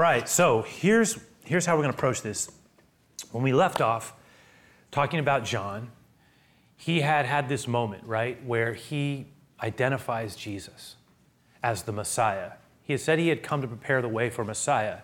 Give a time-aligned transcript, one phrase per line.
[0.00, 2.50] Right, so here's, here's how we're going to approach this.
[3.32, 4.14] When we left off
[4.90, 5.90] talking about John,
[6.74, 9.26] he had had this moment, right, where he
[9.62, 10.96] identifies Jesus
[11.62, 12.52] as the Messiah.
[12.82, 15.00] He had said he had come to prepare the way for Messiah,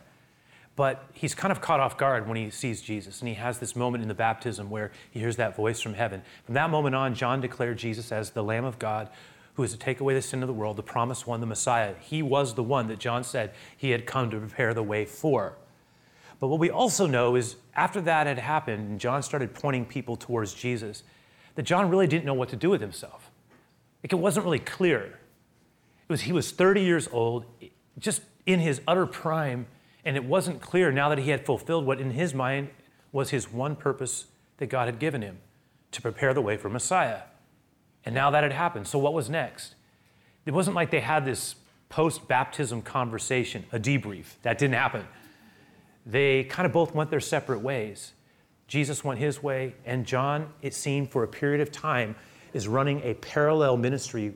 [0.77, 3.21] but he's kind of caught off guard when he sees Jesus.
[3.21, 6.23] And he has this moment in the baptism where he hears that voice from heaven.
[6.47, 9.11] From that moment on, John declared Jesus as the Lamb of God
[9.57, 11.95] who is to take away the sin of the world, the promised one, the Messiah.
[12.01, 15.57] He was the one that John said he had come to prepare the way for.
[16.39, 20.17] But what we also know is after that had happened and John started pointing people
[20.17, 21.03] towards Jesus,
[21.55, 23.31] that John really didn't know what to do with himself.
[24.05, 25.01] Like it wasn't really clear.
[25.01, 27.47] It was he was 30 years old,
[27.99, 29.67] just in his utter prime,
[30.05, 32.69] and it wasn't clear now that he had fulfilled what in his mind
[33.11, 34.27] was his one purpose
[34.59, 35.39] that God had given him
[35.93, 37.23] to prepare the way for Messiah.
[38.07, 38.87] And now that had happened.
[38.87, 39.75] So what was next?
[40.47, 41.57] It wasn't like they had this
[41.89, 44.27] post baptism conversation, a debrief.
[44.43, 45.05] That didn't happen.
[46.07, 48.13] They kind of both went their separate ways.
[48.69, 52.15] Jesus went his way, and John, it seemed for a period of time,
[52.53, 54.35] is running a parallel ministry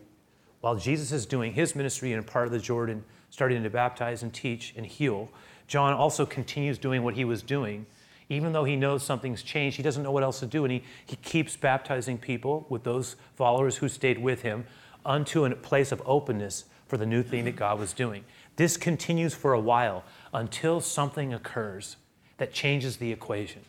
[0.60, 4.22] while Jesus is doing his ministry in a part of the Jordan, starting to baptize
[4.22, 5.28] and teach and heal.
[5.68, 7.86] John also continues doing what he was doing
[8.30, 10.64] even though he knows something's changed, he doesn't know what else to do.
[10.64, 14.64] And he, he keeps baptizing people with those followers who stayed with him
[15.04, 18.24] unto a place of openness for the new thing that God was doing.
[18.54, 21.96] This continues for a while until something occurs
[22.38, 23.62] that changes the equation.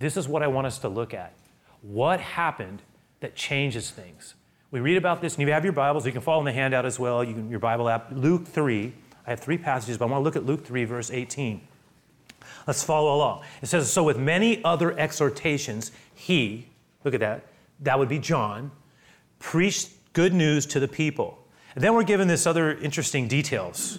[0.00, 1.32] This is what I want us to look at.
[1.80, 2.82] What happened
[3.20, 4.34] that changes things?
[4.72, 6.84] We read about this, and you have your Bibles, you can follow in the handout
[6.84, 8.92] as well, you can, your Bible app, Luke 3.
[9.24, 11.60] I have three passages, but I want to look at Luke 3, verse 18.
[12.66, 13.42] Let's follow along.
[13.62, 16.68] It says, So with many other exhortations, he,
[17.04, 17.46] look at that,
[17.80, 18.70] that would be John,
[19.38, 21.38] preached good news to the people.
[21.74, 23.98] And then we're given this other interesting details.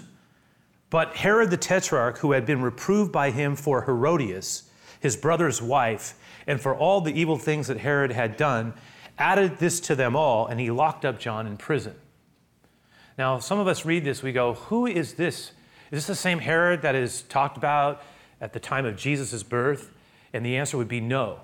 [0.89, 6.15] But Herod the Tetrarch, who had been reproved by him for Herodias, his brother's wife,
[6.47, 8.73] and for all the evil things that Herod had done,
[9.17, 11.95] added this to them all, and he locked up John in prison.
[13.17, 15.51] Now, some of us read this, we go, Who is this?
[15.91, 18.01] Is this the same Herod that is talked about
[18.41, 19.91] at the time of Jesus' birth?
[20.33, 21.39] And the answer would be no.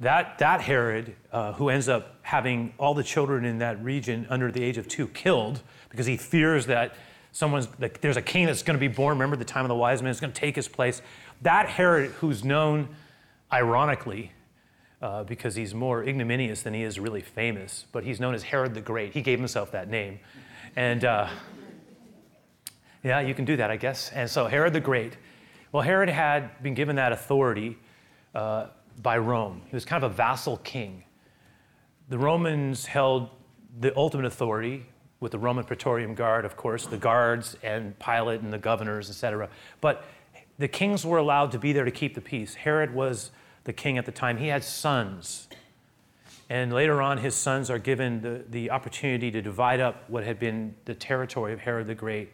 [0.00, 4.52] That, that Herod, uh, who ends up having all the children in that region under
[4.52, 5.60] the age of two killed
[5.90, 6.94] because he fears that
[7.32, 9.16] someone's, that there's a king that's going to be born.
[9.16, 11.02] Remember the time of the wise men is going to take his place.
[11.42, 12.88] That Herod, who's known
[13.52, 14.32] ironically
[15.02, 18.74] uh, because he's more ignominious than he is really famous, but he's known as Herod
[18.74, 19.14] the Great.
[19.14, 20.20] He gave himself that name.
[20.76, 21.28] And uh,
[23.02, 24.10] yeah, you can do that, I guess.
[24.12, 25.16] And so Herod the Great
[25.72, 27.78] well, Herod had been given that authority
[28.34, 28.66] uh,
[29.02, 29.62] by Rome.
[29.66, 31.04] He was kind of a vassal king.
[32.08, 33.30] The Romans held
[33.80, 34.86] the ultimate authority
[35.20, 39.48] with the Roman Praetorian Guard, of course, the guards and Pilate and the governors, etc.
[39.80, 40.04] But
[40.58, 42.54] the kings were allowed to be there to keep the peace.
[42.54, 43.30] Herod was
[43.64, 44.38] the king at the time.
[44.38, 45.48] He had sons.
[46.50, 50.38] And later on, his sons are given the, the opportunity to divide up what had
[50.38, 52.32] been the territory of Herod the Great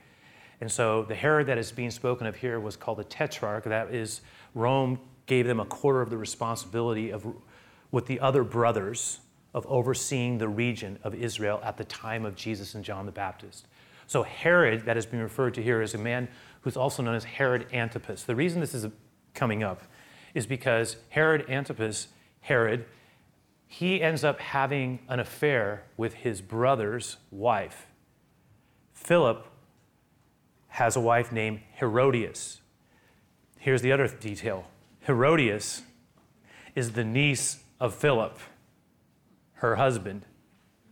[0.60, 3.65] and so the Herod that is being spoken of here was called the Tetrarch.
[3.65, 4.20] That is,
[4.54, 7.26] Rome gave them a quarter of the responsibility of
[7.91, 9.20] with the other brothers
[9.54, 13.66] of overseeing the region of Israel at the time of Jesus and John the Baptist.
[14.06, 16.28] So Herod, that is being referred to here, is a man
[16.62, 18.25] who's also known as Herod Antipas.
[18.25, 18.87] The reason this is
[19.32, 19.82] coming up
[20.34, 22.09] is because Herod Antipas,
[22.41, 22.84] Herod,
[23.66, 27.87] he ends up having an affair with his brother's wife.
[28.93, 29.47] Philip
[30.75, 32.61] has a wife named Herodias.
[33.61, 34.67] Here's the other detail
[35.07, 35.83] Herodias
[36.75, 38.37] is the niece of Philip,
[39.55, 40.27] her husband.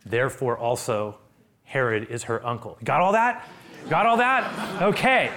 [0.07, 1.19] Therefore, also,
[1.65, 2.79] Herod is her uncle.
[2.85, 3.49] Got all that?
[3.89, 4.83] Got all that?
[4.83, 5.33] Okay.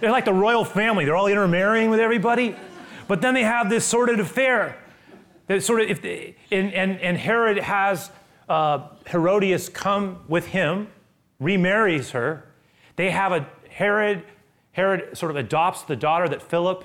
[0.00, 2.56] They're like the royal family, they're all intermarrying with everybody.
[3.08, 4.78] But then they have this sordid affair.
[5.48, 8.10] That sort of, if they, and, and, and Herod has
[8.48, 10.88] uh, Herodias come with him,
[11.38, 12.49] remarries her,
[13.00, 14.24] they have a Herod,
[14.72, 16.84] Herod sort of adopts the daughter that Philip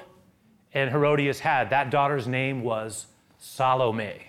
[0.74, 1.72] and Herodias had.
[1.72, 3.08] That daughter's name was
[3.38, 4.22] Salome.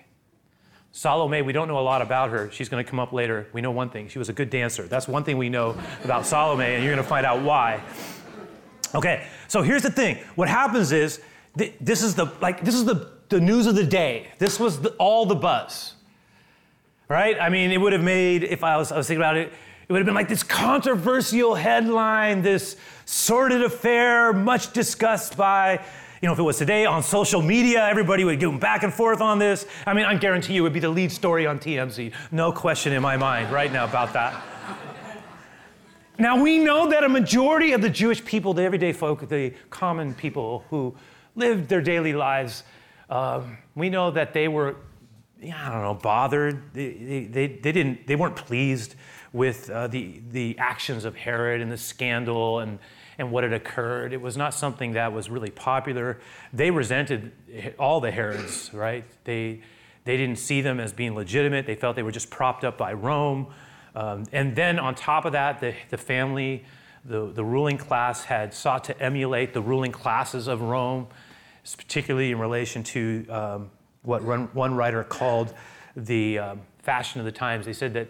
[0.90, 2.50] Salome, we don't know a lot about her.
[2.50, 3.46] She's going to come up later.
[3.52, 4.08] We know one thing.
[4.08, 4.88] She was a good dancer.
[4.88, 7.80] That's one thing we know about Salome, and you're going to find out why.
[8.92, 10.18] Okay, so here's the thing.
[10.34, 11.20] What happens is
[11.56, 14.32] th- this is the like this is the, the news of the day.
[14.38, 15.94] This was the, all the buzz.
[17.08, 17.36] Right?
[17.40, 19.52] I mean, it would have made if I was I was thinking about it,
[19.88, 25.80] it would have been like this controversial headline, this sordid affair, much discussed by,
[26.20, 29.20] you know, if it was today on social media, everybody would go back and forth
[29.20, 29.64] on this.
[29.86, 32.12] I mean, I guarantee you it would be the lead story on TMZ.
[32.32, 34.42] No question in my mind right now about that.
[36.18, 40.14] Now we know that a majority of the Jewish people, the everyday folk, the common
[40.14, 40.96] people who
[41.36, 42.64] lived their daily lives,
[43.08, 44.76] um, we know that they were,
[45.40, 46.72] yeah, I don't know, bothered.
[46.72, 48.96] They, they, they, didn't, they weren't pleased
[49.36, 52.78] with uh, the, the actions of Herod and the scandal and,
[53.18, 54.14] and what had occurred.
[54.14, 56.18] It was not something that was really popular.
[56.54, 57.32] They resented
[57.78, 59.04] all the Herods, right?
[59.24, 59.60] They,
[60.04, 61.66] they didn't see them as being legitimate.
[61.66, 63.48] They felt they were just propped up by Rome.
[63.94, 66.64] Um, and then on top of that, the, the family,
[67.04, 71.08] the, the ruling class had sought to emulate the ruling classes of Rome,
[71.76, 75.52] particularly in relation to um, what one writer called
[75.94, 77.66] the um, fashion of the times.
[77.66, 78.08] They said that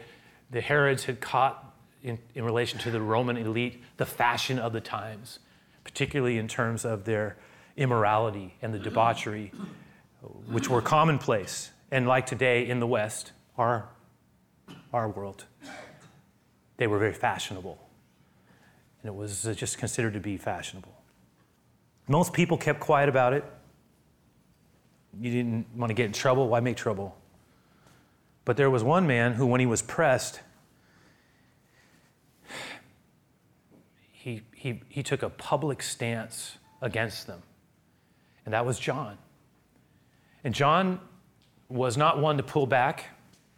[0.50, 4.80] the Herods had caught, in, in relation to the Roman elite, the fashion of the
[4.80, 5.40] times,
[5.84, 7.36] particularly in terms of their
[7.76, 9.52] immorality and the debauchery,
[10.46, 11.70] which were commonplace.
[11.90, 13.88] And like today in the West, our,
[14.92, 15.44] our world,
[16.76, 17.78] they were very fashionable.
[19.02, 20.94] And it was uh, just considered to be fashionable.
[22.08, 23.44] Most people kept quiet about it.
[25.20, 26.48] You didn't want to get in trouble.
[26.48, 27.16] Why make trouble?
[28.46, 30.40] But there was one man who, when he was pressed,
[34.12, 37.42] he, he, he took a public stance against them.
[38.44, 39.18] And that was John.
[40.44, 41.00] And John
[41.68, 43.06] was not one to pull back.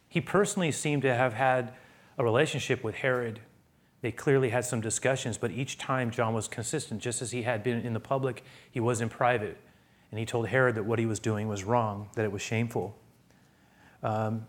[0.08, 1.74] He personally seemed to have had
[2.16, 3.40] a relationship with Herod.
[4.00, 7.02] They clearly had some discussions, but each time John was consistent.
[7.02, 9.58] Just as he had been in the public, he was in private.
[10.10, 12.96] And he told Herod that what he was doing was wrong, that it was shameful.
[14.02, 14.46] Um,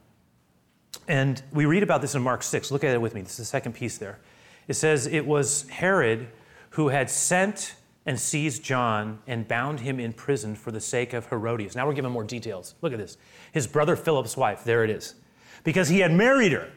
[1.07, 2.71] and we read about this in Mark 6.
[2.71, 3.21] Look at it with me.
[3.21, 4.19] This is the second piece there.
[4.67, 6.27] It says it was Herod
[6.71, 7.75] who had sent
[8.05, 11.75] and seized John and bound him in prison for the sake of Herodias.
[11.75, 12.75] Now we're given more details.
[12.81, 13.17] Look at this.
[13.51, 15.15] His brother Philip's wife, there it is.
[15.63, 16.71] Because he had married her.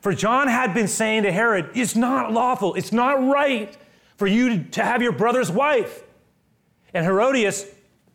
[0.00, 3.76] For John had been saying to Herod, It's not lawful, it's not right
[4.16, 6.02] for you to have your brother's wife.
[6.94, 7.66] And Herodias,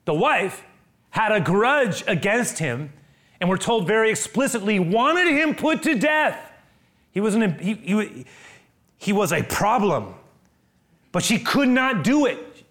[0.06, 0.64] the wife,
[1.12, 2.94] had a grudge against him
[3.42, 6.38] and we're told very explicitly, wanted him put to death.
[7.12, 8.26] He was, an, he, he,
[8.98, 10.14] he was a problem,
[11.12, 12.64] but she could not do it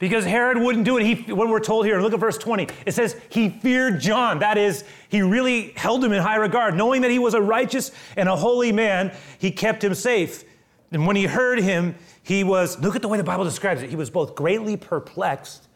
[0.00, 1.06] because Herod wouldn't do it.
[1.06, 2.66] He, what we're told here, look at verse 20.
[2.86, 4.40] It says he feared John.
[4.40, 6.74] That is, he really held him in high regard.
[6.74, 10.44] Knowing that he was a righteous and a holy man, he kept him safe.
[10.90, 13.90] And when he heard him, he was, look at the way the Bible describes it.
[13.90, 15.68] He was both greatly perplexed,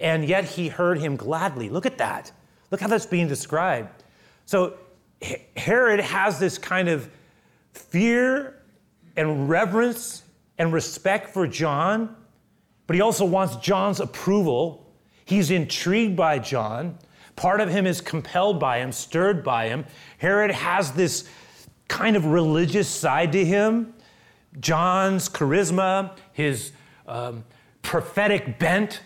[0.00, 1.68] and yet he heard him gladly.
[1.68, 2.32] Look at that.
[2.70, 4.02] Look how that's being described.
[4.46, 4.74] So
[5.56, 7.08] Herod has this kind of
[7.72, 8.62] fear
[9.16, 10.22] and reverence
[10.58, 12.14] and respect for John,
[12.86, 14.86] but he also wants John's approval.
[15.24, 16.98] He's intrigued by John.
[17.36, 19.86] Part of him is compelled by him, stirred by him.
[20.18, 21.28] Herod has this
[21.88, 23.94] kind of religious side to him.
[24.60, 26.72] John's charisma, his
[27.06, 27.44] um,
[27.82, 29.00] prophetic bent,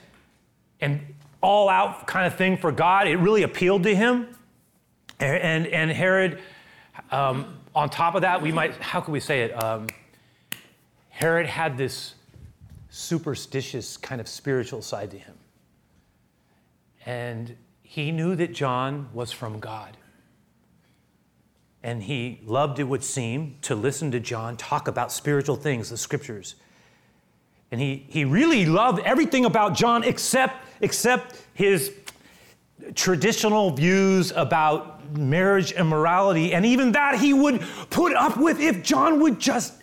[0.81, 1.01] and
[1.41, 3.07] all out kind of thing for God.
[3.07, 4.29] It really appealed to him.
[5.21, 6.41] And, and Herod,
[7.11, 9.53] um, on top of that, we might, how could we say it?
[9.53, 9.89] Um,
[11.09, 12.15] Herod had this
[12.91, 15.35] superstitious kind of spiritual side to him.
[17.05, 19.97] And he knew that John was from God.
[21.83, 25.97] And he loved, it would seem, to listen to John talk about spiritual things, the
[25.97, 26.57] scriptures.
[27.71, 31.93] And he, he really loved everything about John except, except his
[32.95, 36.55] traditional views about marriage and morality.
[36.55, 39.75] And even that he would put up with if John would just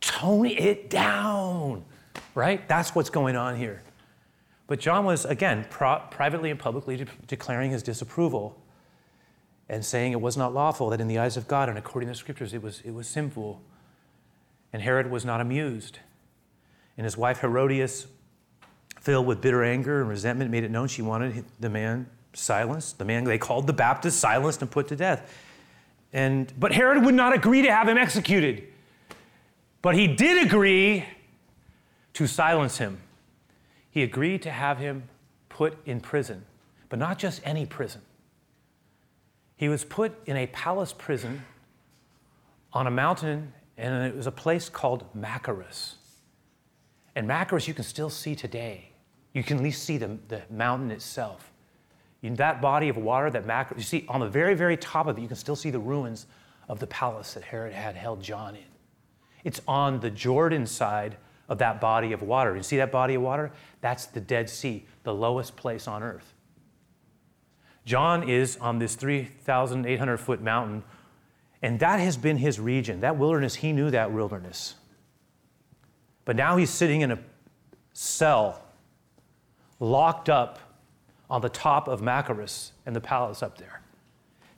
[0.00, 1.84] tone it down.
[2.34, 2.66] Right?
[2.68, 3.82] That's what's going on here.
[4.66, 8.56] But John was, again, pro- privately and publicly de- declaring his disapproval
[9.68, 12.12] and saying it was not lawful, that in the eyes of God and according to
[12.12, 13.60] the scriptures, it was, it was sinful.
[14.72, 15.98] And Herod was not amused.
[17.00, 18.08] And his wife Herodias,
[19.00, 23.06] filled with bitter anger and resentment, made it known she wanted the man silenced, the
[23.06, 25.34] man they called the Baptist silenced and put to death.
[26.12, 28.64] And, but Herod would not agree to have him executed.
[29.80, 31.06] But he did agree
[32.12, 32.98] to silence him.
[33.90, 35.04] He agreed to have him
[35.48, 36.44] put in prison,
[36.90, 38.02] but not just any prison.
[39.56, 41.46] He was put in a palace prison
[42.74, 45.94] on a mountain, and it was a place called Machaerus.
[47.14, 48.90] And Machaerus you can still see today.
[49.32, 51.52] You can at least see the, the mountain itself.
[52.22, 55.18] In that body of water that Machaerus, you see on the very, very top of
[55.18, 56.26] it, you can still see the ruins
[56.68, 58.62] of the palace that Herod had held John in.
[59.42, 61.16] It's on the Jordan side
[61.48, 62.56] of that body of water.
[62.56, 63.50] You see that body of water?
[63.80, 66.34] That's the Dead Sea, the lowest place on earth.
[67.84, 70.84] John is on this 3,800 foot mountain,
[71.62, 73.00] and that has been his region.
[73.00, 74.74] That wilderness, he knew that wilderness.
[76.30, 77.18] But now he's sitting in a
[77.92, 78.62] cell,
[79.80, 80.60] locked up
[81.28, 83.80] on the top of Machaerus and the palace up there.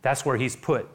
[0.02, 0.86] That's where he's put.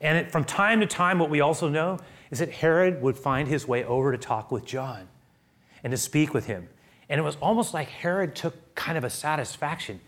[0.00, 2.00] And it, from time to time, what we also know
[2.32, 5.06] is that Herod would find his way over to talk with John
[5.84, 6.68] and to speak with him.
[7.08, 10.00] And it was almost like Herod took kind of a satisfaction.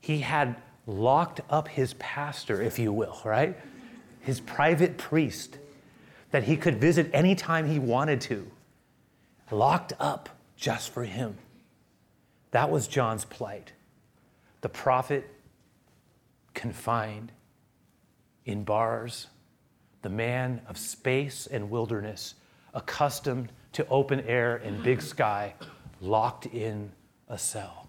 [0.00, 0.54] He had
[0.86, 3.58] locked up his pastor, if you will, right?
[4.20, 5.58] His private priest
[6.30, 8.48] that he could visit anytime he wanted to,
[9.52, 11.38] locked up just for him.
[12.50, 13.72] That was John's plight.
[14.60, 15.28] The prophet
[16.54, 17.32] confined
[18.44, 19.28] in bars,
[20.02, 22.34] the man of space and wilderness,
[22.74, 25.54] accustomed to open air and big sky,
[26.00, 26.92] locked in
[27.28, 27.88] a cell.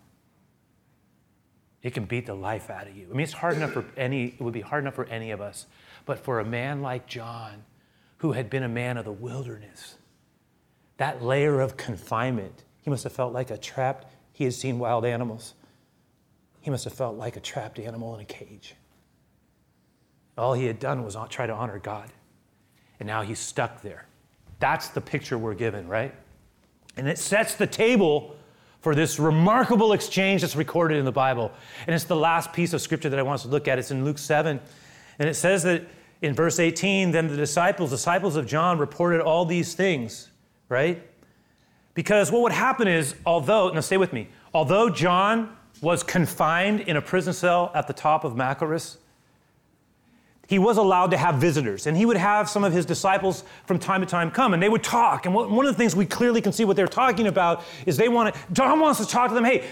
[1.81, 3.07] It can beat the life out of you.
[3.09, 5.41] I mean, it's hard enough for any, it would be hard enough for any of
[5.41, 5.65] us.
[6.05, 7.63] But for a man like John,
[8.17, 9.95] who had been a man of the wilderness,
[11.01, 15.03] that layer of confinement, he must have felt like a trapped, he had seen wild
[15.03, 15.55] animals.
[16.59, 18.75] He must have felt like a trapped animal in a cage.
[20.37, 22.11] All he had done was try to honor God.
[22.99, 24.05] And now he's stuck there.
[24.59, 26.13] That's the picture we're given, right?
[26.95, 28.35] And it sets the table
[28.81, 31.51] for this remarkable exchange that's recorded in the Bible.
[31.87, 33.79] And it's the last piece of scripture that I want us to look at.
[33.79, 34.59] It's in Luke 7.
[35.17, 35.81] And it says that
[36.21, 40.27] in verse 18, then the disciples, disciples of John, reported all these things,
[40.71, 41.05] right?
[41.93, 46.95] Because what would happen is, although, now stay with me, although John was confined in
[46.95, 48.97] a prison cell at the top of Machaerus,
[50.47, 53.79] he was allowed to have visitors, and he would have some of his disciples from
[53.79, 55.25] time to time come, and they would talk.
[55.25, 58.09] And one of the things we clearly can see what they're talking about is they
[58.09, 59.65] want to, John wants to talk to them, hey,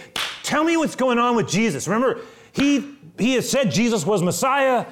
[0.43, 1.87] tell me what's going on with Jesus.
[1.87, 4.85] Remember, he, he has said Jesus was Messiah,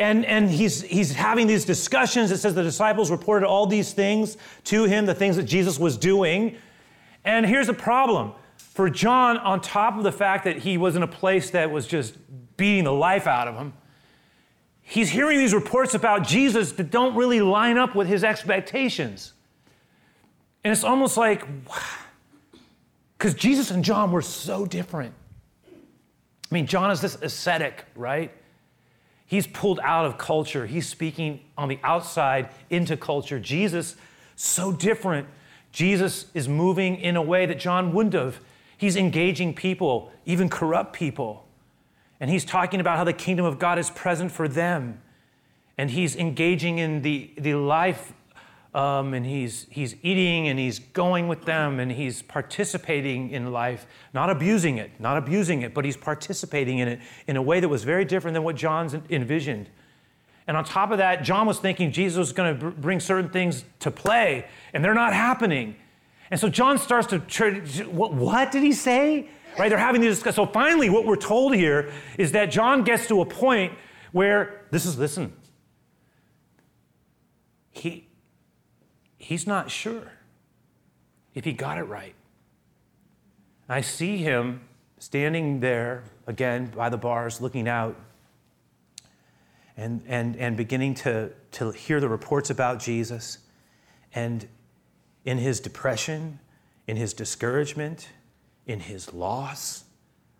[0.00, 2.30] and, and he's, he's having these discussions.
[2.30, 5.98] It says the disciples reported all these things to him, the things that Jesus was
[5.98, 6.56] doing.
[7.22, 11.02] And here's the problem for John, on top of the fact that he was in
[11.02, 12.14] a place that was just
[12.56, 13.74] beating the life out of him,
[14.80, 19.34] he's hearing these reports about Jesus that don't really line up with his expectations.
[20.64, 21.44] And it's almost like,
[23.18, 25.12] because Jesus and John were so different.
[25.66, 28.32] I mean, John is this ascetic, right?
[29.30, 30.66] He's pulled out of culture.
[30.66, 33.38] He's speaking on the outside into culture.
[33.38, 33.94] Jesus,
[34.34, 35.28] so different.
[35.70, 38.40] Jesus is moving in a way that John wouldn't have.
[38.76, 41.46] He's engaging people, even corrupt people.
[42.18, 45.00] And he's talking about how the kingdom of God is present for them.
[45.78, 48.12] And he's engaging in the, the life,
[48.72, 53.86] um, and he's, he's eating and he's going with them and he's participating in life,
[54.14, 57.68] not abusing it, not abusing it, but he's participating in it in a way that
[57.68, 59.68] was very different than what John's envisioned.
[60.46, 63.64] And on top of that, John was thinking Jesus was going to bring certain things
[63.80, 65.76] to play, and they're not happening.
[66.30, 67.18] And so John starts to,
[67.90, 69.28] what, what did he say?
[69.58, 69.68] Right?
[69.68, 70.36] They're having these discussions.
[70.36, 73.72] So finally, what we're told here is that John gets to a point
[74.12, 75.32] where this is, listen,
[77.70, 78.08] he,
[79.20, 80.12] he's not sure
[81.34, 82.14] if he got it right.
[83.68, 84.62] I see him
[84.98, 87.96] standing there again by the bars looking out
[89.76, 93.38] and, and, and beginning to, to hear the reports about Jesus.
[94.14, 94.48] And
[95.24, 96.40] in his depression,
[96.86, 98.08] in his discouragement,
[98.66, 99.84] in his loss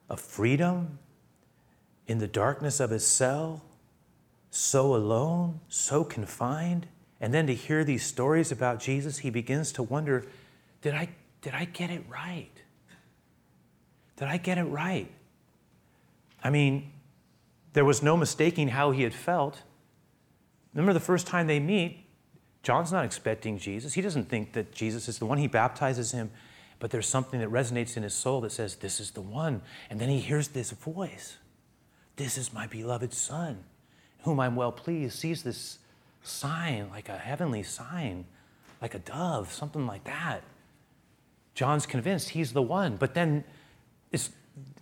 [0.08, 0.98] of freedom,
[2.06, 3.62] in the darkness of his cell,
[4.50, 6.86] so alone, so confined.
[7.20, 10.24] And then to hear these stories about Jesus, he begins to wonder
[10.82, 11.10] did I,
[11.42, 12.50] did I get it right?
[14.16, 15.10] Did I get it right?
[16.42, 16.90] I mean,
[17.72, 19.62] there was no mistaking how he had felt.
[20.74, 22.04] Remember the first time they meet,
[22.62, 23.94] John's not expecting Jesus.
[23.94, 25.38] He doesn't think that Jesus is the one.
[25.38, 26.30] He baptizes him,
[26.78, 29.62] but there's something that resonates in his soul that says, This is the one.
[29.88, 31.36] And then he hears this voice
[32.16, 33.64] This is my beloved Son,
[34.22, 35.18] whom I'm well pleased.
[35.18, 35.78] Sees this
[36.22, 38.26] sign, like a heavenly sign,
[38.80, 40.42] like a dove, something like that.
[41.54, 42.96] John's convinced he's the one.
[42.96, 43.44] But then,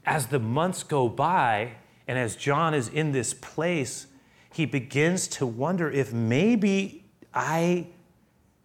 [0.06, 1.72] as the months go by,
[2.06, 4.06] and as John is in this place,
[4.52, 7.04] he begins to wonder if maybe
[7.34, 7.86] I,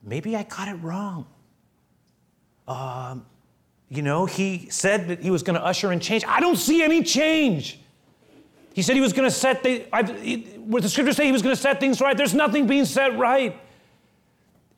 [0.02, 1.28] maybe I got it wrong.
[2.68, 3.26] Um,
[3.90, 6.24] you know, he said that he was going to usher in change.
[6.26, 7.80] I don't see any change.
[8.74, 10.02] He said he was going to set I,
[10.66, 12.18] what the scriptures say he was going to set things right.
[12.18, 13.60] There's nothing being set right.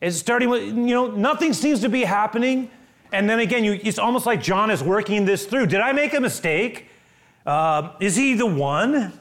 [0.00, 2.70] It's starting with, you know, nothing seems to be happening.
[3.10, 5.66] And then again, you, it's almost like John is working this through.
[5.66, 6.88] Did I make a mistake?
[7.46, 9.18] Uh, is he the one?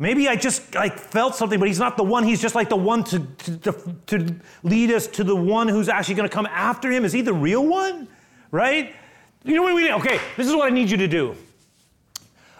[0.00, 2.24] Maybe I just like felt something, but he's not the one.
[2.24, 4.34] He's just like the one to, to, to
[4.64, 7.04] lead us to the one who's actually going to come after him.
[7.04, 8.08] Is he the real one?
[8.50, 8.96] Right?
[9.44, 9.92] You know what we need?
[9.92, 11.36] Okay, this is what I need you to do.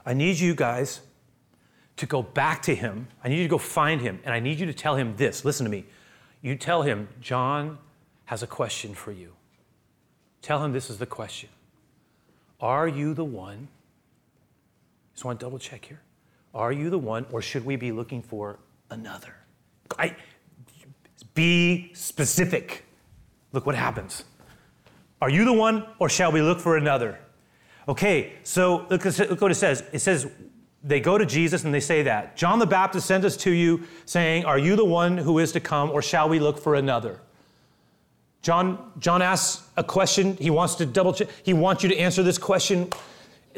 [0.05, 1.01] I need you guys
[1.97, 3.09] to go back to him.
[3.23, 5.45] I need you to go find him, and I need you to tell him this.
[5.45, 5.85] Listen to me.
[6.43, 7.79] You tell him, John
[8.25, 9.35] has a question for you.
[10.43, 11.51] Tell him this is the question
[12.61, 13.69] Are you the one?
[15.13, 16.01] Just want to double check here.
[16.55, 18.59] Are you the one, or should we be looking for
[18.91, 19.35] another?
[19.99, 20.17] I,
[21.35, 22.85] be specific.
[23.53, 24.25] Look what happens.
[25.21, 27.19] Are you the one, or shall we look for another?
[27.89, 29.83] Okay, so look, look what it says.
[29.93, 30.31] It says,
[30.83, 32.37] they go to Jesus and they say that.
[32.37, 35.61] John the Baptist sent us to you, saying, Are you the one who is to
[35.61, 37.21] come, or shall we look for another?
[38.43, 40.37] John, John asks a question.
[40.39, 41.29] He wants to double check.
[41.43, 42.91] He wants you to answer this question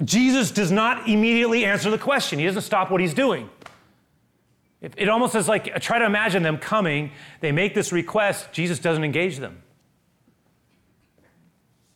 [0.02, 3.50] Jesus does not immediately answer the question, he doesn't stop what he's doing.
[4.80, 9.04] It almost is like try to imagine them coming, they make this request, Jesus doesn't
[9.04, 9.62] engage them.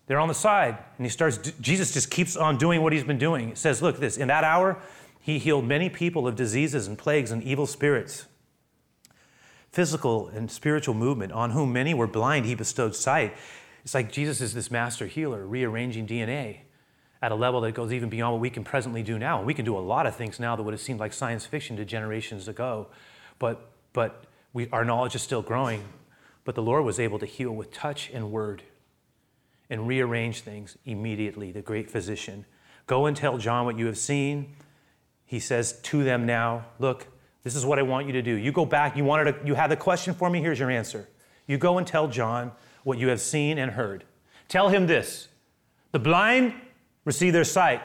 [0.06, 3.18] They're on the side, and he starts, Jesus just keeps on doing what he's been
[3.18, 3.50] doing.
[3.50, 4.78] It says, Look, this, in that hour,
[5.20, 8.26] he healed many people of diseases and plagues and evil spirits.
[9.72, 13.36] Physical and spiritual movement, on whom many were blind, he bestowed sight.
[13.82, 16.58] It's like Jesus is this master healer, rearranging DNA
[17.20, 19.38] at a level that goes even beyond what we can presently do now.
[19.38, 21.44] And we can do a lot of things now that would have seemed like science
[21.44, 22.86] fiction to generations ago,
[23.38, 25.84] but, but we, our knowledge is still growing.
[26.44, 28.62] But the Lord was able to heal with touch and word
[29.70, 32.44] and rearrange things immediately, the great physician.
[32.86, 34.54] Go and tell John what you have seen.
[35.24, 37.08] He says to them now, Look,
[37.42, 38.34] this is what I want you to do.
[38.34, 41.08] You go back, you wanted to, you had the question for me, here's your answer.
[41.46, 42.52] You go and tell John
[42.84, 44.04] what you have seen and heard.
[44.48, 45.28] Tell him this
[45.92, 46.54] the blind
[47.04, 47.82] receive their sight.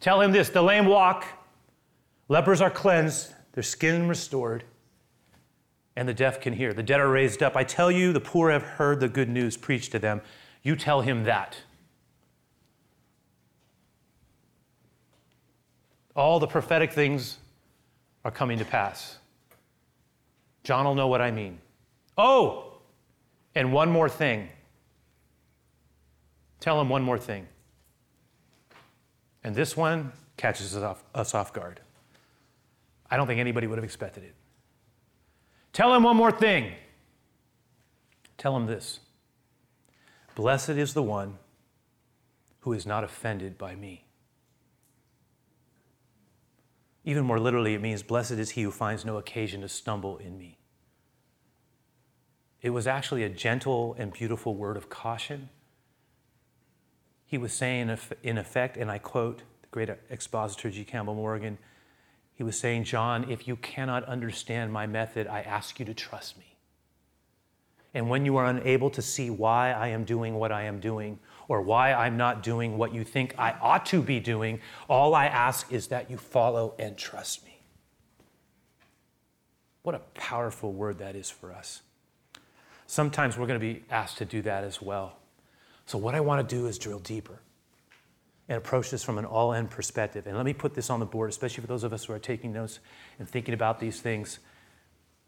[0.00, 1.26] Tell him this the lame walk,
[2.28, 4.64] lepers are cleansed, their skin restored,
[5.96, 6.72] and the deaf can hear.
[6.72, 7.56] The dead are raised up.
[7.56, 10.22] I tell you, the poor have heard the good news preached to them.
[10.62, 11.56] You tell him that.
[16.14, 17.38] All the prophetic things
[18.24, 19.18] are coming to pass.
[20.64, 21.58] John will know what I mean.
[22.18, 22.74] Oh,
[23.54, 24.48] and one more thing.
[26.60, 27.46] Tell him one more thing.
[29.42, 31.80] And this one catches us off, us off guard.
[33.10, 34.34] I don't think anybody would have expected it.
[35.72, 36.72] Tell him one more thing.
[38.36, 39.00] Tell him this
[40.34, 41.38] Blessed is the one
[42.60, 44.04] who is not offended by me.
[47.04, 50.38] Even more literally, it means, Blessed is he who finds no occasion to stumble in
[50.38, 50.58] me.
[52.60, 55.48] It was actually a gentle and beautiful word of caution
[57.30, 60.82] he was saying, in effect, and I quote the great expositor G.
[60.82, 61.58] Campbell Morgan,
[62.34, 66.36] he was saying, John, if you cannot understand my method, I ask you to trust
[66.36, 66.56] me.
[67.94, 71.18] And when you are unable to see why I am doing what I am doing,
[71.48, 75.26] or why I'm not doing what you think I ought to be doing, all I
[75.26, 77.60] ask is that you follow and trust me.
[79.82, 81.82] What a powerful word that is for us.
[82.86, 85.16] Sometimes we're going to be asked to do that as well.
[85.86, 87.40] So, what I want to do is drill deeper
[88.48, 90.26] and approach this from an all in perspective.
[90.26, 92.18] And let me put this on the board, especially for those of us who are
[92.18, 92.78] taking notes
[93.18, 94.38] and thinking about these things.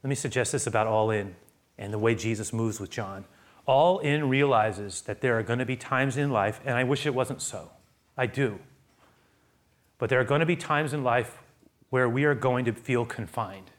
[0.05, 1.35] Let me suggest this about all in
[1.79, 3.25] and the way Jesus moves with John.
[3.67, 7.07] All in realizes that there are going to be times in life, and I wish
[7.07, 7.71] it wasn't so.
[8.17, 8.59] I do.
[9.99, 11.39] But there are going to be times in life
[11.91, 13.71] where we are going to feel confined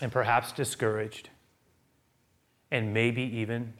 [0.00, 1.30] and perhaps discouraged
[2.70, 3.72] and maybe even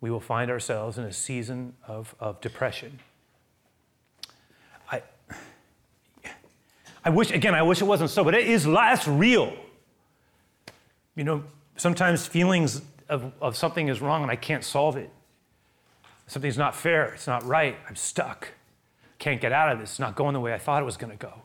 [0.00, 2.98] we will find ourselves in a season of, of depression.
[4.90, 5.02] I,
[7.04, 9.56] I wish, again, I wish it wasn't so, but it is, that's real.
[11.14, 11.44] You know,
[11.76, 15.10] sometimes feelings of, of something is wrong and I can't solve it.
[16.26, 18.48] Something's not fair, it's not right, I'm stuck.
[19.18, 21.16] Can't get out of this, it's not going the way I thought it was going
[21.16, 21.42] to go.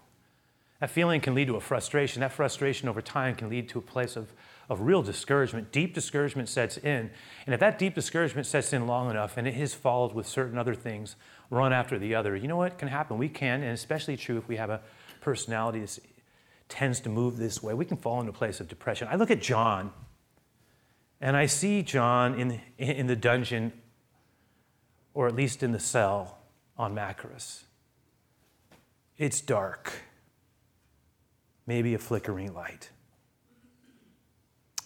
[0.81, 2.21] That feeling can lead to a frustration.
[2.21, 4.33] That frustration over time can lead to a place of,
[4.67, 5.71] of real discouragement.
[5.71, 7.11] Deep discouragement sets in.
[7.45, 10.57] And if that deep discouragement sets in long enough and it is followed with certain
[10.57, 11.15] other things,
[11.51, 13.19] run after the other, you know what can happen?
[13.19, 14.81] We can, and especially true if we have a
[15.21, 15.99] personality that
[16.67, 19.07] tends to move this way, we can fall into a place of depression.
[19.11, 19.91] I look at John,
[21.21, 23.71] and I see John in, in the dungeon,
[25.13, 26.39] or at least in the cell
[26.77, 27.63] on Machaerus.
[29.17, 29.93] It's dark,
[31.67, 32.89] maybe a flickering light.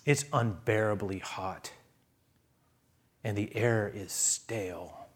[0.04, 1.72] It's unbearably hot,
[3.24, 5.08] and the air is stale.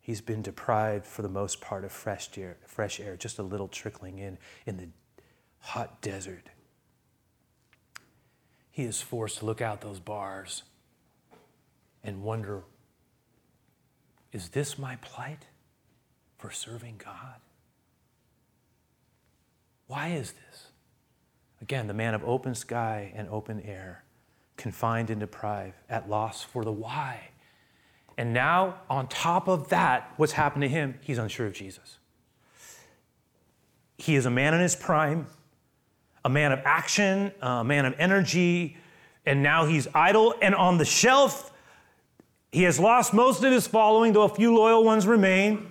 [0.00, 3.68] He's been deprived for the most part of fresh air, fresh air, just a little
[3.68, 4.88] trickling in in the
[5.60, 6.50] hot desert.
[8.78, 10.62] He is forced to look out those bars
[12.04, 12.62] and wonder
[14.32, 15.46] is this my plight
[16.36, 17.40] for serving God?
[19.88, 20.68] Why is this?
[21.60, 24.04] Again, the man of open sky and open air,
[24.56, 27.30] confined and deprived, at loss for the why.
[28.16, 31.00] And now, on top of that, what's happened to him?
[31.00, 31.98] He's unsure of Jesus.
[33.96, 35.26] He is a man in his prime,
[36.28, 38.76] a man of action, a man of energy,
[39.24, 41.50] and now he's idle and on the shelf.
[42.52, 45.68] He has lost most of his following, though a few loyal ones remain.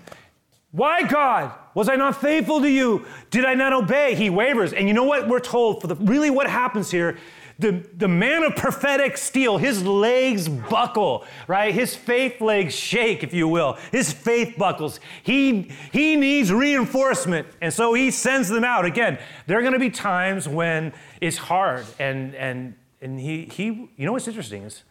[0.71, 1.51] Why, God?
[1.75, 3.05] Was I not faithful to you?
[3.29, 4.15] Did I not obey?
[4.15, 4.73] He wavers.
[4.73, 7.19] And you know what we're told for the really what happens here?
[7.59, 11.73] The, the man of prophetic steel, his legs buckle, right?
[11.73, 13.77] His faith legs shake, if you will.
[13.91, 14.99] His faith buckles.
[15.23, 17.47] He, he needs reinforcement.
[17.59, 18.85] And so he sends them out.
[18.85, 19.17] Again,
[19.47, 21.85] there are going to be times when it's hard.
[21.97, 24.83] And, and, and he, he, you know what's interesting is,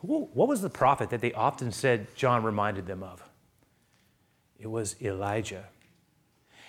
[0.00, 3.22] what was the prophet that they often said John reminded them of?
[4.58, 5.64] It was Elijah.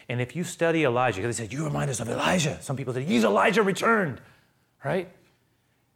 [0.08, 2.62] And if you study Elijah, because they said, You remind us of Elijah.
[2.62, 4.22] Some people said, He's Elijah returned,
[4.84, 5.10] right?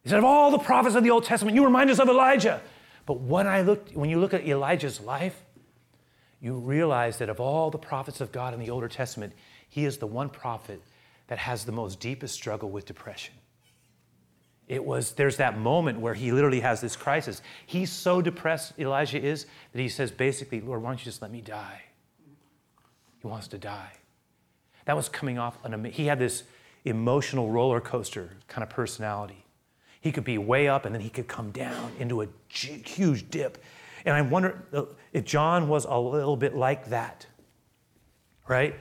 [0.03, 2.61] He said, Of all the prophets of the Old Testament, you remind us of Elijah.
[3.05, 5.43] But when, I looked, when you look at Elijah's life,
[6.41, 9.33] you realize that of all the prophets of God in the Older Testament,
[9.67, 10.81] he is the one prophet
[11.27, 13.33] that has the most deepest struggle with depression.
[14.67, 17.41] It was, there's that moment where he literally has this crisis.
[17.65, 21.31] He's so depressed, Elijah is, that he says, basically, Lord, why don't you just let
[21.31, 21.81] me die?
[23.19, 23.91] He wants to die.
[24.85, 26.43] That was coming off an he had this
[26.85, 29.45] emotional roller coaster kind of personality.
[30.01, 33.63] He could be way up and then he could come down into a huge dip.
[34.05, 37.25] And I wonder uh, if John was a little bit like that,
[38.47, 38.75] right?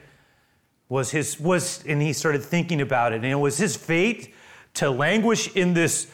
[0.87, 4.33] Was his was and he started thinking about it, and it was his fate
[4.75, 6.07] to languish in this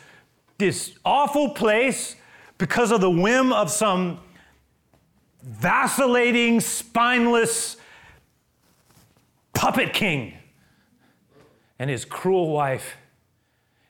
[0.58, 2.16] this awful place
[2.58, 4.20] because of the whim of some
[5.44, 7.78] vacillating, spineless
[9.54, 10.34] puppet king
[11.80, 12.96] and his cruel wife.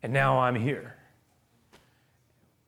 [0.04, 0.95] And now I'm here.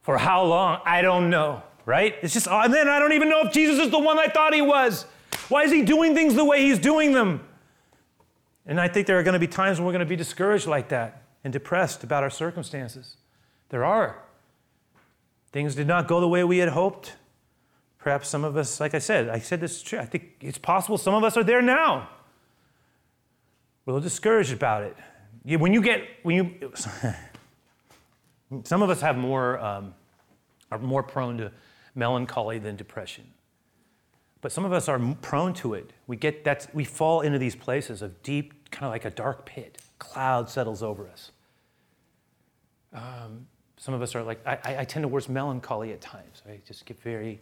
[0.07, 0.79] For how long?
[0.85, 2.15] I don't know, right?
[2.21, 4.53] It's just, and then I don't even know if Jesus is the one I thought
[4.53, 5.05] he was.
[5.49, 7.45] Why is he doing things the way he's doing them?
[8.65, 10.65] And I think there are going to be times when we're going to be discouraged
[10.65, 13.17] like that and depressed about our circumstances.
[13.67, 14.23] There are.
[15.51, 17.17] Things did not go the way we had hoped.
[17.99, 19.99] Perhaps some of us, like I said, I said this is true.
[19.99, 22.07] I think it's possible some of us are there now.
[23.85, 25.59] We're a little discouraged about it.
[25.59, 26.71] When you get, when you,
[28.63, 29.93] some of us have more, um,
[30.71, 31.51] are more prone to
[31.95, 33.25] melancholy than depression.
[34.41, 35.91] But some of us are prone to it.
[36.05, 39.45] We get that, we fall into these places of deep, kind of like a dark
[39.45, 39.79] pit.
[39.99, 41.31] Cloud settles over us.
[42.93, 46.41] Um, some of us are like, I, I, tend towards melancholy at times.
[46.47, 47.41] I just get very,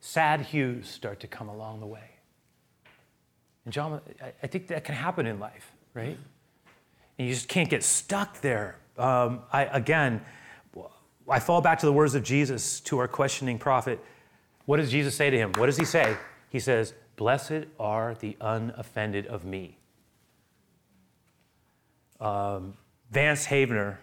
[0.00, 2.10] sad hues start to come along the way.
[3.64, 4.00] And John,
[4.42, 6.16] I think that can happen in life, right?
[7.18, 8.76] And you just can't get stuck there.
[8.98, 10.22] Um, I, again,
[11.28, 14.00] I fall back to the words of Jesus to our questioning prophet.
[14.64, 15.52] What does Jesus say to him?
[15.54, 16.16] What does he say?
[16.50, 19.78] He says, Blessed are the unoffended of me.
[22.20, 22.74] Um,
[23.10, 23.98] Vance Havner.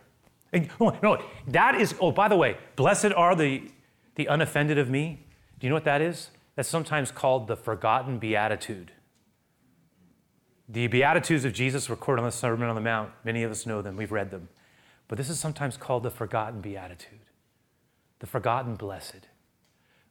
[0.79, 3.71] No, no, that is, oh, by the way, blessed are the,
[4.13, 5.25] the unoffended of me.
[5.57, 6.29] Do you know what that is?
[6.55, 8.91] That's sometimes called the forgotten beatitude.
[10.69, 13.81] The Beatitudes of Jesus recorded on the Sermon on the Mount, many of us know
[13.81, 14.47] them, we've read them.
[15.13, 17.19] But this is sometimes called the forgotten beatitude,
[18.17, 19.27] the forgotten blessed.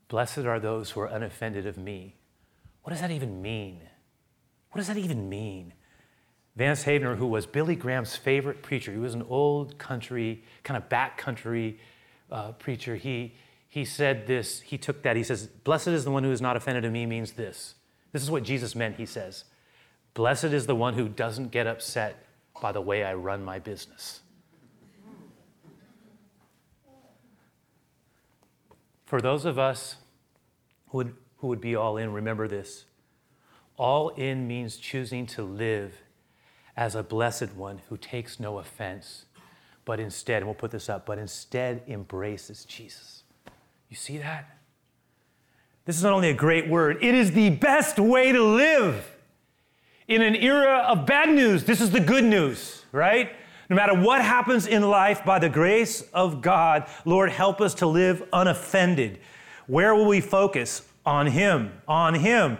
[0.06, 2.14] Blessed are those who are unoffended of me.
[2.84, 3.80] What does that even mean?
[4.70, 5.72] What does that even mean?
[6.54, 10.88] Vance Havner, who was Billy Graham's favorite preacher, he was an old country, kind of
[10.88, 11.78] backcountry
[12.30, 12.94] uh, preacher.
[12.94, 13.34] He,
[13.68, 16.56] he said this, he took that, he says, Blessed is the one who is not
[16.56, 17.74] offended of me means this.
[18.12, 19.46] This is what Jesus meant, he says.
[20.14, 22.24] Blessed is the one who doesn't get upset
[22.60, 24.20] by the way I run my business.
[29.12, 29.96] For those of us
[30.88, 32.86] who would, who would be all in, remember this.
[33.76, 36.00] All in means choosing to live
[36.78, 39.26] as a blessed one who takes no offense,
[39.84, 43.24] but instead, and we'll put this up, but instead embraces Jesus.
[43.90, 44.56] You see that?
[45.84, 49.14] This is not only a great word, it is the best way to live
[50.08, 53.32] in an era of bad news, this is the good news, right?
[53.72, 57.86] No matter what happens in life, by the grace of God, Lord, help us to
[57.86, 59.18] live unoffended.
[59.66, 60.82] Where will we focus?
[61.04, 62.58] on him, on him.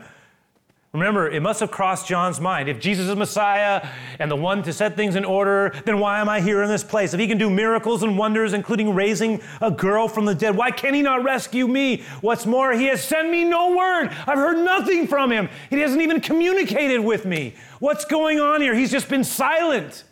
[0.92, 2.68] Remember, it must have crossed John's mind.
[2.68, 3.86] If Jesus is Messiah
[4.18, 6.84] and the one to set things in order, then why am I here in this
[6.84, 7.14] place?
[7.14, 10.70] If he can do miracles and wonders, including raising a girl from the dead, why
[10.70, 12.02] can he not rescue me?
[12.20, 14.08] What's more, he has sent me no word.
[14.26, 15.48] I've heard nothing from him.
[15.70, 17.54] He hasn't even communicated with me.
[17.78, 18.74] What's going on here?
[18.74, 20.04] He's just been silent.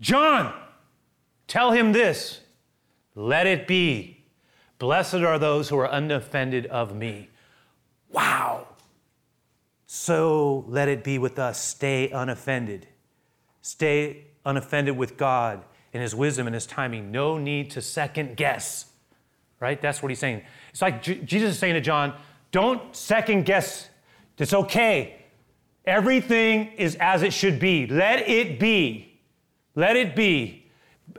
[0.00, 0.54] John,
[1.46, 2.40] tell him this
[3.14, 4.24] let it be.
[4.78, 7.28] Blessed are those who are unoffended of me.
[8.10, 8.66] Wow.
[9.86, 11.62] So let it be with us.
[11.62, 12.86] Stay unoffended.
[13.60, 17.10] Stay unoffended with God in His wisdom and His timing.
[17.10, 18.86] No need to second guess.
[19.58, 19.80] Right?
[19.80, 20.42] That's what He's saying.
[20.70, 22.14] It's like J- Jesus is saying to John,
[22.52, 23.90] don't second guess.
[24.38, 25.26] It's okay.
[25.84, 27.86] Everything is as it should be.
[27.86, 29.09] Let it be.
[29.80, 30.66] Let it be.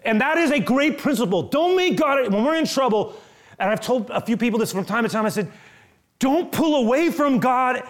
[0.05, 1.41] And that is a great principle.
[1.41, 3.15] Don't make God, when we're in trouble,
[3.57, 5.51] and I've told a few people this from time to time, I said,
[6.19, 7.81] don't pull away from God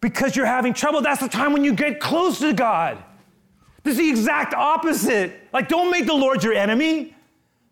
[0.00, 2.98] because you're having trouble, that's the time when you get close to God.
[3.84, 5.48] This is the exact opposite.
[5.52, 7.14] Like, don't make the Lord your enemy.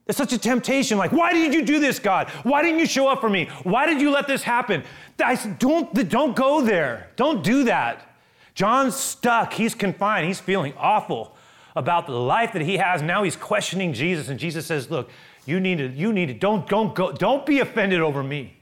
[0.07, 0.97] It's such a temptation.
[0.97, 2.29] Like, why did you do this, God?
[2.45, 3.47] Why didn't you show up for me?
[3.65, 4.85] Why did you let this happen?
[5.23, 7.11] I said, don't, don't go there.
[7.17, 8.17] Don't do that.
[8.55, 9.53] John's stuck.
[9.53, 10.29] He's confined.
[10.29, 11.35] He's feeling awful
[11.79, 13.03] about the life that he has.
[13.03, 15.09] Now he's questioning Jesus, and Jesus says, Look,
[15.47, 18.59] you need to, you need to, don't, don't go, don't be offended over me.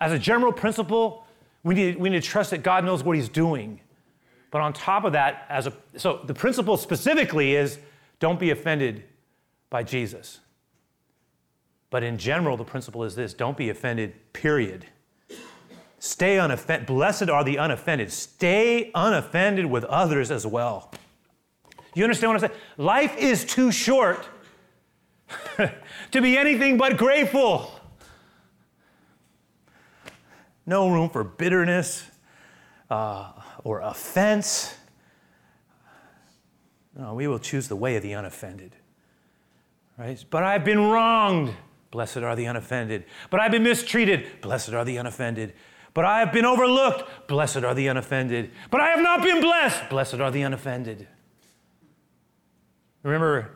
[0.00, 1.26] As a general principle,
[1.64, 3.80] we need, we need to trust that God knows what He's doing.
[4.52, 7.78] But on top of that, as a, so the principle specifically is
[8.20, 9.02] don't be offended
[9.68, 10.38] by Jesus.
[11.90, 14.86] But in general, the principle is this don't be offended, period.
[15.98, 16.86] Stay unoffended.
[16.86, 18.12] Blessed are the unoffended.
[18.12, 20.92] Stay unoffended with others as well.
[21.94, 22.60] You understand what I'm saying?
[22.76, 24.28] Life is too short
[26.10, 27.80] to be anything but grateful
[30.66, 32.06] no room for bitterness
[32.90, 34.74] uh, or offense.
[36.96, 38.72] No, we will choose the way of the unoffended.
[39.98, 40.22] Right?
[40.30, 41.54] But I've been wronged.
[41.90, 43.04] Blessed are the unoffended.
[43.30, 44.40] But I've been mistreated.
[44.40, 45.52] Blessed are the unoffended.
[45.92, 47.28] But I have been overlooked.
[47.28, 48.50] Blessed are the unoffended.
[48.70, 49.88] But I have not been blessed.
[49.90, 51.06] Blessed are the unoffended.
[53.04, 53.52] Remember,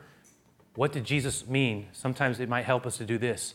[0.77, 1.89] what did Jesus mean?
[1.93, 3.55] Sometimes it might help us to do this.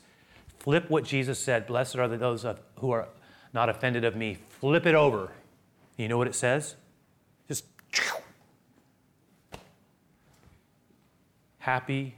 [0.60, 1.68] Flip what Jesus said.
[1.68, 2.46] Blessed are those
[2.80, 3.08] who are
[3.54, 4.40] not offended of me.
[4.60, 5.32] Flip it over.
[5.96, 6.76] You know what it says?
[7.48, 7.66] Just
[11.60, 12.16] happy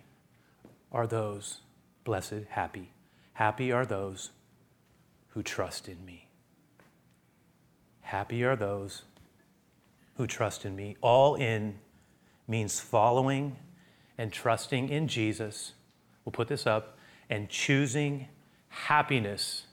[0.91, 1.59] are those,
[2.05, 2.91] blessed, happy.
[3.33, 4.31] Happy are those
[5.29, 6.29] who trust in me.
[7.99, 9.03] Happy are those
[10.15, 10.95] who trust in me.
[11.01, 11.79] All in
[12.47, 13.57] means following
[14.17, 15.73] and trusting in Jesus.
[16.23, 16.97] We'll put this up
[17.29, 18.27] and choosing
[18.69, 19.65] happiness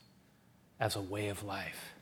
[0.80, 1.94] as a way of life.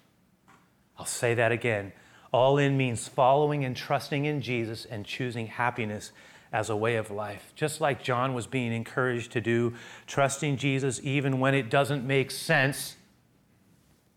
[0.99, 1.93] I'll say that again.
[2.33, 6.13] All in means following and trusting in Jesus and choosing happiness
[6.53, 7.53] as a way of life.
[7.55, 9.75] Just like John was being encouraged to do,
[10.07, 12.97] trusting Jesus even when it doesn't make sense,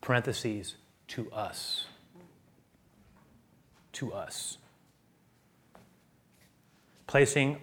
[0.01, 0.75] parentheses,
[1.09, 1.86] to us.
[3.93, 4.57] To us.
[7.05, 7.59] Placing,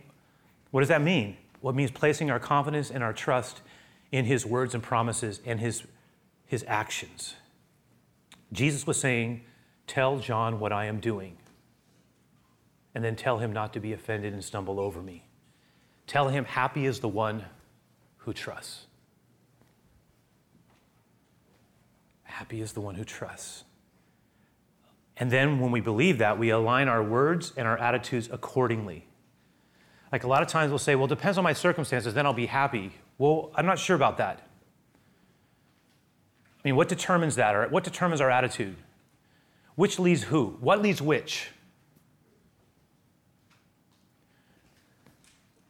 [0.71, 1.37] what does that mean?
[1.61, 3.61] What means placing our confidence and our trust
[4.13, 5.85] in his words and promises and his
[6.51, 7.37] his actions.
[8.53, 9.43] Jesus was saying,
[9.87, 11.37] Tell John what I am doing,
[12.93, 15.23] and then tell him not to be offended and stumble over me.
[16.09, 17.45] Tell him, Happy is the one
[18.17, 18.87] who trusts.
[22.25, 23.63] Happy is the one who trusts.
[25.17, 29.07] And then when we believe that, we align our words and our attitudes accordingly.
[30.13, 32.33] Like a lot of times we'll say, well, it depends on my circumstances, then I'll
[32.33, 32.93] be happy.
[33.19, 34.47] Well, I'm not sure about that.
[36.63, 37.55] I mean, what determines that?
[37.55, 38.77] Or what determines our attitude?
[39.77, 40.57] Which leads who?
[40.61, 41.51] What leads which?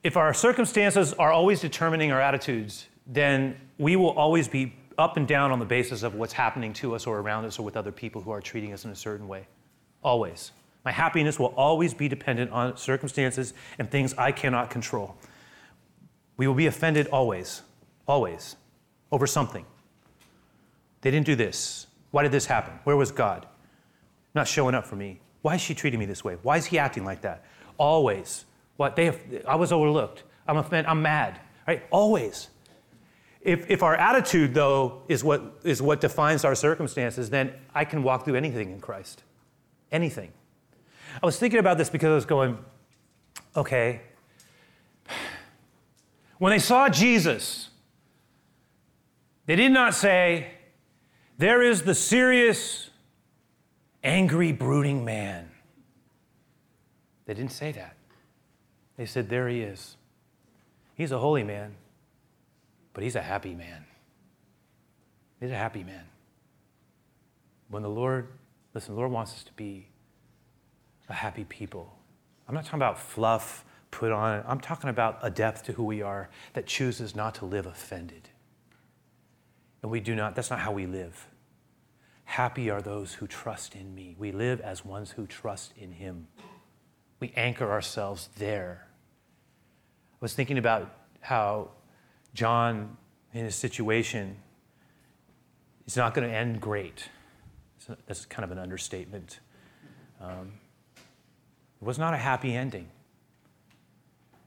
[0.02, 5.28] If our circumstances are always determining our attitudes, then we will always be up and
[5.28, 7.92] down on the basis of what's happening to us or around us or with other
[7.92, 9.46] people who are treating us in a certain way.
[10.02, 10.52] Always.
[10.84, 15.16] My happiness will always be dependent on circumstances and things I cannot control.
[16.36, 17.62] We will be offended always,
[18.06, 18.56] always,
[19.12, 19.66] over something.
[21.02, 21.86] They didn't do this.
[22.10, 22.74] Why did this happen?
[22.84, 23.46] Where was God?
[24.34, 25.20] Not showing up for me.
[25.42, 26.36] Why is she treating me this way?
[26.42, 27.44] Why is he acting like that?
[27.76, 28.46] Always.
[28.76, 30.22] What they have, I was overlooked.
[30.46, 30.86] I'm offended.
[30.86, 31.40] I'm mad.
[31.66, 31.82] Right?
[31.90, 32.48] Always.
[33.40, 38.02] If, if our attitude, though, is what, is what defines our circumstances, then I can
[38.02, 39.22] walk through anything in Christ.
[39.90, 40.32] Anything.
[41.22, 42.58] I was thinking about this because I was going,
[43.56, 44.02] okay,
[46.38, 47.68] when they saw Jesus,
[49.44, 50.52] they did not say,
[51.36, 52.88] There is the serious,
[54.02, 55.50] angry, brooding man.
[57.26, 57.94] They didn't say that.
[58.96, 59.98] They said, There he is.
[60.94, 61.74] He's a holy man,
[62.94, 63.84] but he's a happy man.
[65.40, 66.04] He's a happy man.
[67.68, 68.28] When the Lord,
[68.72, 69.89] listen, the Lord wants us to be
[71.10, 71.92] a happy people.
[72.48, 74.42] I'm not talking about fluff put on.
[74.46, 78.28] I'm talking about a depth to who we are that chooses not to live offended.
[79.82, 81.28] And we do not, that's not how we live.
[82.24, 84.14] Happy are those who trust in me.
[84.18, 86.28] We live as ones who trust in him.
[87.18, 88.86] We anchor ourselves there.
[90.12, 91.70] I was thinking about how
[92.34, 92.96] John,
[93.34, 94.36] in his situation,
[95.86, 97.08] is not going to end great.
[98.06, 99.40] That's kind of an understatement.
[100.20, 100.52] Um,
[101.80, 102.88] it was not a happy ending.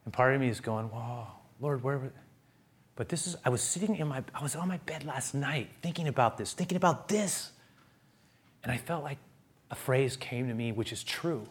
[0.05, 1.27] And part of me is going, "Whoa,
[1.59, 2.11] Lord, where?"
[2.95, 3.35] But this is.
[3.43, 4.23] I was sitting in my.
[4.35, 7.51] I was on my bed last night thinking about this, thinking about this,
[8.63, 9.17] and I felt like
[9.71, 11.47] a phrase came to me, which is true.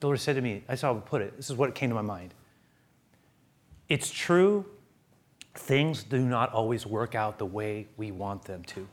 [0.00, 1.36] The Lord said to me, "I saw how I put it.
[1.36, 2.34] This is what came to my mind.
[3.88, 4.66] It's true.
[5.54, 8.88] Things do not always work out the way we want them to.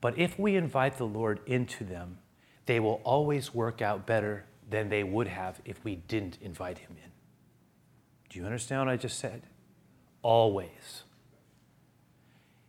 [0.00, 2.18] But if we invite the Lord into them,
[2.66, 6.96] they will always work out better than they would have if we didn't invite him
[7.02, 7.10] in.
[8.28, 9.42] Do you understand what I just said?
[10.22, 11.02] Always.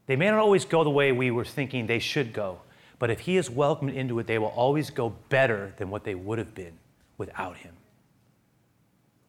[0.05, 2.61] They may not always go the way we were thinking they should go,
[2.97, 6.15] but if he is welcomed into it, they will always go better than what they
[6.15, 6.79] would have been
[7.17, 7.75] without him.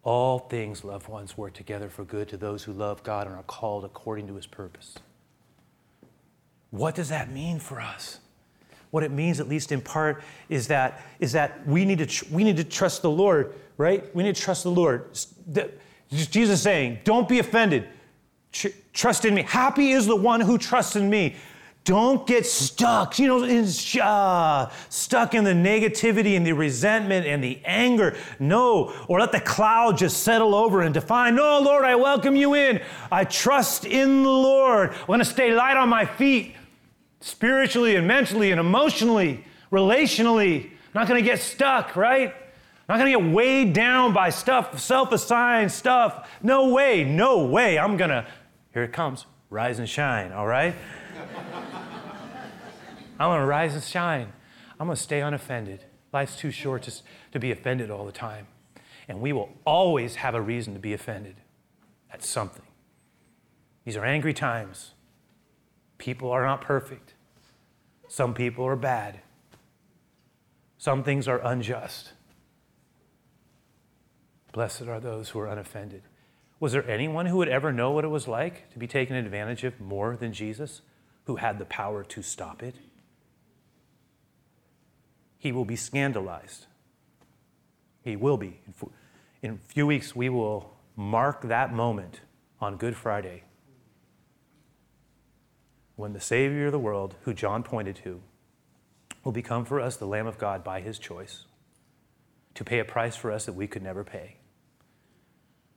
[0.03, 3.43] All things, loved ones, work together for good to those who love God and are
[3.43, 4.95] called according to his purpose.
[6.71, 8.21] What does that mean for us?
[8.91, 12.25] What it means, at least in part, is that, is that we, need to tr-
[12.31, 14.15] we need to trust the Lord, right?
[14.15, 15.05] We need to trust the Lord.
[16.11, 17.87] Jesus saying, Don't be offended.
[18.53, 19.43] Tr- trust in me.
[19.43, 21.37] Happy is the one who trusts in me.
[21.85, 23.67] Don't get stuck, you know, in,
[24.03, 28.17] uh, stuck in the negativity and the resentment and the anger.
[28.39, 31.37] No, or let the cloud just settle over and define.
[31.37, 32.83] No, Lord, I welcome you in.
[33.11, 34.91] I trust in the Lord.
[34.91, 36.55] I want to stay light on my feet
[37.21, 40.65] spiritually and mentally and emotionally, relationally.
[40.65, 42.35] I'm not going to get stuck, right?
[42.35, 46.29] I'm not going to get weighed down by stuff, self assigned stuff.
[46.43, 47.79] No way, no way.
[47.79, 48.27] I'm going to,
[48.73, 50.75] here it comes, rise and shine, all right?
[53.21, 54.33] I'm going to rise and shine.
[54.81, 55.85] I'm going to stay unoffended.
[56.13, 56.93] Life's too short to,
[57.33, 58.47] to be offended all the time.
[59.09, 61.37] And we will always have a reason to be offended
[62.13, 62.63] at something.
[63.85, 64.93] These are angry times.
[66.01, 67.13] People are not perfect.
[68.09, 69.21] Some people are bad.
[70.79, 72.13] Some things are unjust.
[74.53, 76.03] Blessed are those who are unoffended.
[76.59, 79.63] Was there anyone who would ever know what it was like to be taken advantage
[79.63, 80.81] of more than Jesus,
[81.25, 82.77] who had the power to stop it?
[85.37, 86.65] He will be scandalized.
[88.03, 88.63] He will be.
[89.43, 92.21] In a few weeks, we will mark that moment
[92.59, 93.43] on Good Friday
[96.01, 98.23] when the Savior of the world, who John pointed to,
[99.23, 101.45] will become for us the Lamb of God by his choice,
[102.55, 104.39] to pay a price for us that we could never pay,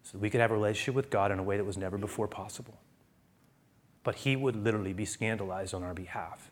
[0.01, 1.97] so that we could have a relationship with God in a way that was never
[1.97, 2.79] before possible.
[4.03, 6.51] But he would literally be scandalized on our behalf.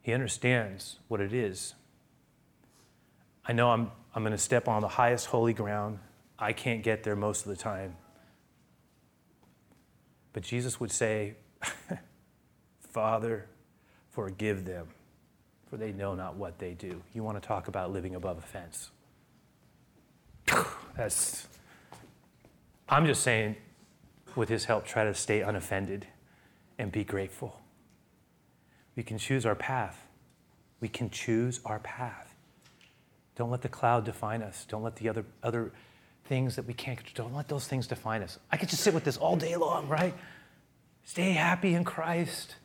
[0.00, 1.74] He understands what it is.
[3.44, 5.98] I know I'm, I'm going to step on the highest holy ground.
[6.38, 7.96] I can't get there most of the time.
[10.32, 11.34] But Jesus would say,
[12.90, 13.46] Father,
[14.10, 14.88] forgive them,
[15.68, 17.02] for they know not what they do.
[17.14, 18.90] You want to talk about living above offense.
[20.96, 21.46] That's,
[22.88, 23.56] I'm just saying,
[24.34, 26.06] with his help, try to stay unoffended
[26.78, 27.60] and be grateful.
[28.96, 30.06] We can choose our path.
[30.80, 32.34] We can choose our path.
[33.36, 34.66] Don't let the cloud define us.
[34.68, 35.72] Don't let the other, other
[36.24, 38.38] things that we can't, control, don't let those things define us.
[38.50, 40.14] I could just sit with this all day long, right?
[41.04, 42.56] Stay happy in Christ.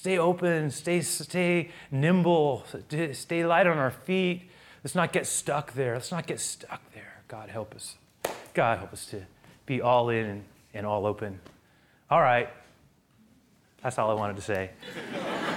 [0.00, 2.64] Stay open, stay, stay nimble,
[3.12, 4.50] stay light on our feet.
[4.82, 5.92] Let's not get stuck there.
[5.92, 7.20] Let's not get stuck there.
[7.28, 7.96] God help us.
[8.54, 9.20] God help us to
[9.66, 11.38] be all in and, and all open.
[12.10, 12.48] All right.
[13.82, 14.70] That's all I wanted to say.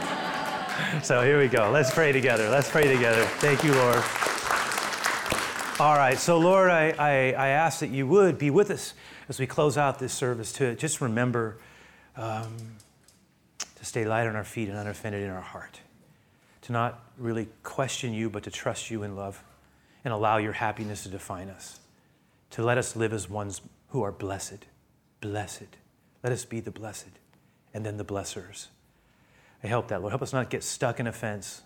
[1.03, 1.71] so here we go.
[1.71, 2.49] Let's pray together.
[2.49, 3.23] Let's pray together.
[3.37, 4.03] Thank you, Lord.
[5.79, 6.19] All right.
[6.19, 8.93] So, Lord, I, I, I ask that you would be with us
[9.29, 11.59] as we close out this service to just remember.
[12.17, 12.57] Um,
[13.83, 15.81] to stay light on our feet and unoffended in our heart,
[16.61, 19.43] to not really question you, but to trust you in love
[20.05, 21.81] and allow your happiness to define us,
[22.49, 23.59] to let us live as ones
[23.89, 24.67] who are blessed.
[25.19, 25.75] Blessed.
[26.23, 27.19] Let us be the blessed
[27.73, 28.67] and then the blessers.
[29.61, 30.11] I help that, Lord.
[30.11, 31.63] Help us not get stuck in offense,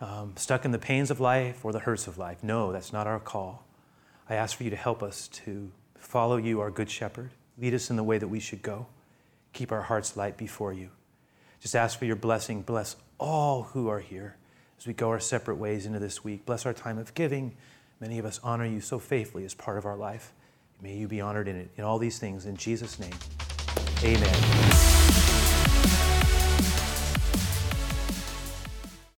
[0.00, 2.44] um, stuck in the pains of life or the hurts of life.
[2.44, 3.66] No, that's not our call.
[4.30, 7.30] I ask for you to help us to follow you, our good shepherd.
[7.58, 8.86] Lead us in the way that we should go.
[9.52, 10.90] Keep our hearts light before you.
[11.60, 12.62] Just ask for your blessing.
[12.62, 14.36] Bless all who are here
[14.78, 16.44] as we go our separate ways into this week.
[16.46, 17.56] Bless our time of giving.
[18.00, 20.32] Many of us honor you so faithfully as part of our life.
[20.82, 21.70] May you be honored in it.
[21.76, 23.14] In all these things, in Jesus' name,
[24.04, 24.75] amen.